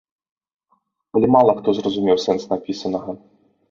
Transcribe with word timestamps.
Але 1.19 1.27
мала 1.37 1.51
хто 1.61 1.69
зразумеў 1.83 2.17
сэнс 2.27 2.43
напісанага. 2.53 3.11